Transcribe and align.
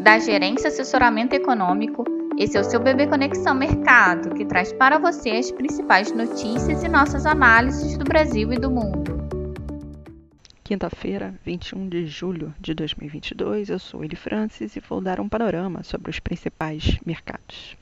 da 0.00 0.18
Gerência 0.18 0.68
Assessoramento 0.68 1.34
Econômico. 1.34 2.04
Esse 2.38 2.56
é 2.56 2.60
o 2.60 2.64
seu 2.64 2.80
Bebê 2.80 3.06
Conexão 3.06 3.54
Mercado, 3.54 4.34
que 4.34 4.46
traz 4.46 4.72
para 4.72 4.98
você 4.98 5.30
as 5.30 5.50
principais 5.50 6.10
notícias 6.10 6.82
e 6.82 6.88
nossas 6.88 7.26
análises 7.26 7.98
do 7.98 8.04
Brasil 8.04 8.50
e 8.50 8.56
do 8.56 8.70
mundo. 8.70 9.20
Quinta-feira, 10.64 11.34
21 11.44 11.88
de 11.88 12.06
julho 12.06 12.54
de 12.58 12.72
2022, 12.72 13.68
eu 13.68 13.78
sou 13.78 14.02
Eli 14.02 14.16
Francis 14.16 14.74
e 14.74 14.80
vou 14.80 15.02
dar 15.02 15.20
um 15.20 15.28
panorama 15.28 15.82
sobre 15.82 16.10
os 16.10 16.18
principais 16.18 16.98
mercados. 17.04 17.76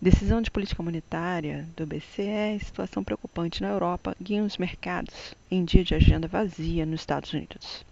Decisão 0.00 0.40
de 0.40 0.50
política 0.52 0.84
monetária 0.84 1.66
do 1.74 1.84
BCE, 1.84 2.60
situação 2.60 3.02
preocupante 3.02 3.60
na 3.60 3.70
Europa, 3.70 4.14
guia 4.22 4.44
os 4.44 4.56
mercados 4.56 5.34
em 5.50 5.64
dia 5.64 5.82
de 5.82 5.94
agenda 5.96 6.28
vazia 6.28 6.86
nos 6.86 7.00
Estados 7.00 7.32
Unidos. 7.32 7.85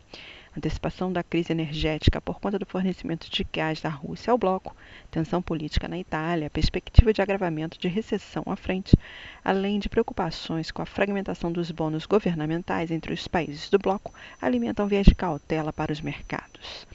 Antecipação 0.56 1.12
da 1.12 1.24
crise 1.24 1.52
energética 1.52 2.20
por 2.20 2.38
conta 2.38 2.60
do 2.60 2.66
fornecimento 2.66 3.28
de 3.28 3.44
gás 3.52 3.80
da 3.80 3.88
Rússia 3.88 4.30
ao 4.30 4.38
bloco, 4.38 4.76
tensão 5.10 5.42
política 5.42 5.88
na 5.88 5.98
Itália, 5.98 6.48
perspectiva 6.48 7.12
de 7.12 7.20
agravamento 7.20 7.76
de 7.76 7.88
recessão 7.88 8.44
à 8.46 8.54
frente, 8.54 8.96
além 9.44 9.80
de 9.80 9.88
preocupações 9.88 10.70
com 10.70 10.80
a 10.80 10.86
fragmentação 10.86 11.50
dos 11.50 11.72
bônus 11.72 12.06
governamentais 12.06 12.92
entre 12.92 13.12
os 13.12 13.26
países 13.26 13.68
do 13.68 13.78
bloco, 13.78 14.14
alimentam 14.40 14.86
viés 14.86 15.06
de 15.06 15.14
cautela 15.14 15.72
para 15.72 15.92
os 15.92 16.00
mercados. 16.00 16.86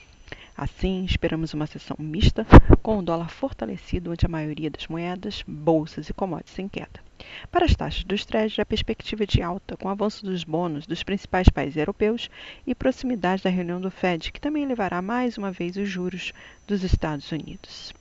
Assim, 0.56 1.04
esperamos 1.04 1.54
uma 1.54 1.68
sessão 1.68 1.98
mista, 2.00 2.46
com 2.82 3.00
o 3.00 3.04
dólar 3.04 3.30
fortalecido 3.30 4.12
ante 4.12 4.26
a 4.26 4.30
maioria 4.30 4.70
das 4.70 4.88
moedas, 4.88 5.44
bolsas 5.46 6.10
e 6.10 6.14
commodities 6.14 6.60
em 6.60 6.70
queda. 6.70 7.09
Para 7.52 7.66
as 7.66 7.76
taxas 7.76 8.04
dos 8.04 8.26
Treasury, 8.26 8.62
a 8.62 8.66
perspectiva 8.66 9.26
de 9.26 9.42
alta, 9.42 9.78
com 9.78 9.88
o 9.88 9.92
avanço 9.92 10.26
dos 10.26 10.44
bônus 10.44 10.88
dos 10.88 11.04
principais 11.04 11.50
países 11.50 11.78
europeus 11.78 12.30
e 12.66 12.76
proximidade 12.76 13.44
da 13.44 13.50
reunião 13.50 13.80
do 13.80 13.92
Fed, 13.92 14.32
que 14.32 14.42
também 14.42 14.64
elevará 14.64 15.02
mais 15.02 15.38
uma 15.38 15.52
vez 15.52 15.78
os 15.78 15.88
juros 15.88 16.34
dos 16.68 16.84
Estados 16.84 17.32
Unidos. 17.32 17.94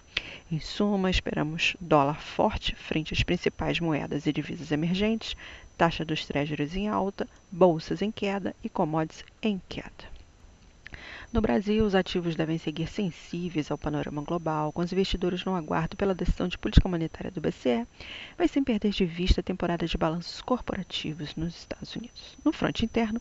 Em 0.51 0.59
suma, 0.59 1.11
esperamos 1.11 1.77
dólar 1.81 2.21
forte 2.21 2.75
frente 2.75 3.13
às 3.13 3.23
principais 3.23 3.79
moedas 3.81 4.27
e 4.27 4.33
divisas 4.33 4.73
emergentes, 4.73 5.37
taxa 5.77 6.05
dos 6.05 6.27
Treasuries 6.27 6.75
em 6.75 6.89
alta, 6.89 7.29
bolsas 7.53 8.03
em 8.03 8.11
queda 8.11 8.55
e 8.65 8.69
commodities 8.69 9.25
em 9.43 9.61
queda. 9.69 10.18
No 11.31 11.43
Brasil, 11.43 11.85
os 11.85 11.95
ativos 11.95 12.35
devem 12.35 12.57
seguir 12.57 12.87
sensíveis 12.87 13.71
ao 13.71 13.77
panorama 13.77 14.23
global, 14.23 14.73
com 14.73 14.81
os 14.81 14.91
investidores 14.91 15.45
no 15.45 15.55
aguardo 15.55 15.95
pela 15.95 16.15
decisão 16.15 16.49
de 16.49 16.57
política 16.57 16.89
monetária 16.89 17.31
do 17.31 17.39
BCE, 17.39 17.87
mas 18.39 18.51
sem 18.51 18.65
perder 18.65 18.93
de 18.93 19.05
vista 19.05 19.43
a 19.43 19.45
temporada 19.45 19.87
de 19.87 19.99
balanços 19.99 20.41
corporativos 20.41 21.37
nos 21.37 21.55
Estados 21.55 21.95
Unidos. 21.95 22.35
No 22.43 22.51
fronte 22.51 22.83
interno, 22.83 23.21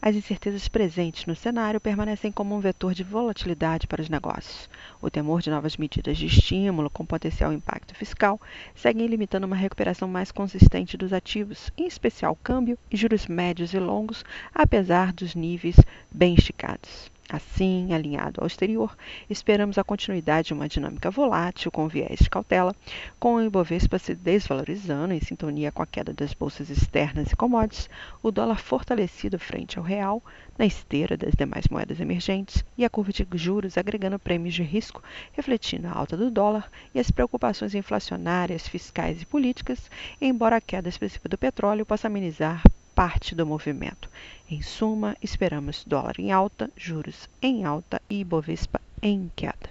as 0.00 0.14
incertezas 0.14 0.68
presentes 0.68 1.26
no 1.26 1.34
cenário 1.34 1.80
permanecem 1.80 2.30
como 2.30 2.54
um 2.54 2.60
vetor 2.60 2.94
de 2.94 3.02
volatilidade 3.02 3.88
para 3.88 4.02
os 4.02 4.08
negócios. 4.08 4.70
O 5.00 5.10
temor 5.10 5.42
de 5.42 5.50
novas 5.50 5.76
medidas 5.76 6.18
de 6.18 6.26
estímulo 6.26 6.88
com 6.88 7.04
potencial 7.04 7.52
impacto 7.52 7.92
fiscal 7.96 8.40
seguem 8.72 9.08
limitando 9.08 9.48
uma 9.48 9.56
recuperação 9.56 10.06
mais 10.06 10.30
consistente 10.30 10.96
dos 10.96 11.12
ativos, 11.12 11.72
em 11.76 11.88
especial 11.88 12.38
câmbio 12.40 12.78
e 12.88 12.96
juros 12.96 13.26
médios 13.26 13.74
e 13.74 13.80
longos, 13.80 14.24
apesar 14.54 15.12
dos 15.12 15.34
níveis 15.34 15.76
bem 16.08 16.34
esticados. 16.34 17.11
Assim, 17.28 17.94
alinhado 17.94 18.40
ao 18.40 18.46
exterior, 18.46 18.96
esperamos 19.30 19.78
a 19.78 19.84
continuidade 19.84 20.48
de 20.48 20.54
uma 20.54 20.68
dinâmica 20.68 21.10
volátil 21.10 21.70
com 21.70 21.88
viés 21.88 22.18
de 22.18 22.28
cautela, 22.28 22.74
com 23.18 23.36
o 23.36 23.42
Ibovespa 23.42 23.98
se 23.98 24.14
desvalorizando 24.14 25.14
em 25.14 25.20
sintonia 25.20 25.72
com 25.72 25.82
a 25.82 25.86
queda 25.86 26.12
das 26.12 26.34
bolsas 26.34 26.68
externas 26.68 27.30
e 27.30 27.36
commodities, 27.36 27.88
o 28.22 28.30
dólar 28.30 28.58
fortalecido 28.58 29.38
frente 29.38 29.78
ao 29.78 29.84
real, 29.84 30.22
na 30.58 30.66
esteira 30.66 31.16
das 31.16 31.32
demais 31.34 31.68
moedas 31.68 32.00
emergentes, 32.00 32.64
e 32.76 32.84
a 32.84 32.90
curva 32.90 33.12
de 33.12 33.26
juros 33.34 33.78
agregando 33.78 34.18
prêmios 34.18 34.54
de 34.54 34.62
risco, 34.62 35.02
refletindo 35.32 35.88
a 35.88 35.92
alta 35.92 36.16
do 36.16 36.30
dólar 36.30 36.70
e 36.94 37.00
as 37.00 37.10
preocupações 37.10 37.74
inflacionárias, 37.74 38.68
fiscais 38.68 39.22
e 39.22 39.26
políticas, 39.26 39.90
embora 40.20 40.56
a 40.56 40.60
queda 40.60 40.88
expressiva 40.88 41.28
do 41.28 41.38
petróleo 41.38 41.86
possa 41.86 42.08
amenizar 42.08 42.62
parte 42.94 43.34
do 43.34 43.46
movimento. 43.46 44.08
Em 44.50 44.62
suma, 44.62 45.16
esperamos 45.22 45.84
dólar 45.84 46.14
em 46.18 46.30
alta, 46.32 46.70
juros 46.76 47.28
em 47.40 47.64
alta 47.64 48.00
e 48.08 48.20
Ibovespa 48.20 48.80
em 49.02 49.30
queda. 49.34 49.70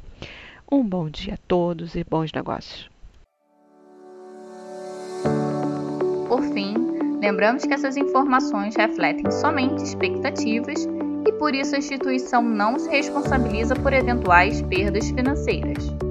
Um 0.71 0.83
bom 0.83 1.09
dia 1.09 1.35
a 1.35 1.47
todos 1.47 1.95
e 1.95 2.03
bons 2.03 2.31
negócios. 2.31 2.89
Por 6.27 6.41
fim, 6.53 6.73
lembramos 7.19 7.65
que 7.65 7.73
essas 7.73 7.97
informações 7.97 8.75
refletem 8.75 9.29
somente 9.31 9.83
expectativas 9.83 10.87
e 11.27 11.31
por 11.33 11.53
isso 11.53 11.75
a 11.75 11.77
instituição 11.77 12.41
não 12.41 12.79
se 12.79 12.89
responsabiliza 12.89 13.75
por 13.75 13.93
eventuais 13.93 14.61
perdas 14.63 15.09
financeiras. 15.09 16.10